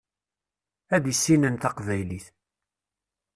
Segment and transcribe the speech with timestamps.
[0.95, 2.25] Ad issinen taqbaylit.